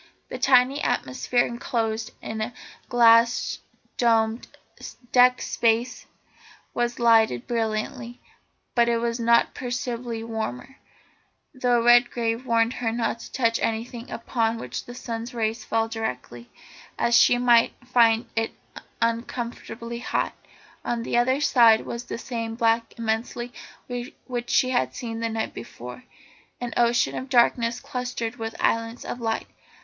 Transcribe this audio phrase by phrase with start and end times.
[0.29, 2.53] The tiny atmosphere enclosed in the
[2.89, 3.59] glass
[3.97, 4.47] domed
[5.11, 6.07] deck space
[6.73, 8.19] was lighted brilliantly,
[8.73, 10.77] but it was not perceptibly warmer,
[11.53, 16.49] though Redgrave warned her not to touch anything upon which the sun's rays fell directly,
[16.97, 18.53] as she might find it
[19.03, 20.33] uncomfortably hot.
[20.83, 23.53] On the other side was the same black immensity
[24.25, 26.05] which she had seen the night before,
[26.59, 29.45] an ocean of darkness clustered with islands of light.